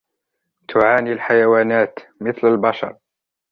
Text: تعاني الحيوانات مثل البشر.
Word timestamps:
تعاني 0.67 1.11
الحيوانات 1.13 1.99
مثل 2.21 2.47
البشر. 2.47 2.97